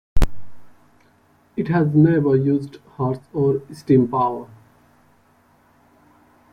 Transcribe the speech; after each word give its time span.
It 1.55 1.67
has 1.67 1.93
never 1.93 2.35
used 2.35 2.77
horse 2.97 3.19
or 3.33 3.61
steam 3.71 4.07
power. 4.07 4.47